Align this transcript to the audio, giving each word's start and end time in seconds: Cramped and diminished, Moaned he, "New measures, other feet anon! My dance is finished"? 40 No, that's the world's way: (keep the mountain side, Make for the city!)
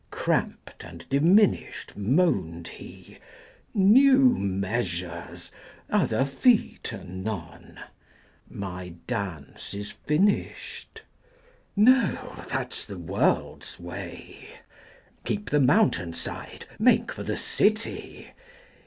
Cramped 0.09 0.83
and 0.83 1.07
diminished, 1.09 1.95
Moaned 1.95 2.67
he, 2.69 3.19
"New 3.71 4.35
measures, 4.35 5.51
other 5.91 6.25
feet 6.25 6.91
anon! 6.91 7.79
My 8.49 8.95
dance 9.05 9.75
is 9.75 9.91
finished"? 9.91 11.03
40 11.75 11.81
No, 11.91 12.43
that's 12.49 12.83
the 12.85 12.97
world's 12.97 13.79
way: 13.79 14.47
(keep 15.23 15.51
the 15.51 15.59
mountain 15.61 16.13
side, 16.13 16.65
Make 16.79 17.11
for 17.11 17.21
the 17.21 17.37
city!) 17.37 18.31